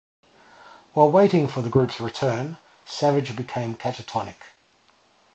[0.93, 2.57] While waiting for the group's return,
[2.87, 4.33] Savage becomes catatonic.